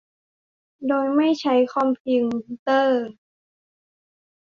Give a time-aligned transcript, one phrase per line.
[0.87, 2.23] โดยไม่ใช้คอมพิง
[2.61, 3.05] เตอร์